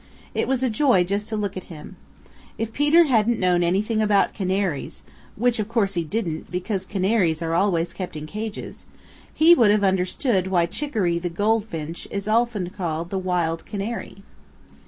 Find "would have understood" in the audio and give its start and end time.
9.53-10.47